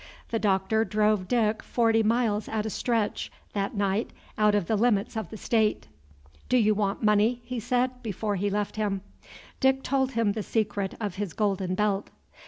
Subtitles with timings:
[0.29, 5.15] The Doctor drove Dick forty miles at a stretch that night, out of the limits
[5.15, 5.89] of the State.
[6.49, 9.01] "Do you want money?" he said, before he left him.
[9.59, 12.09] Dick told him the secret of his golden belt.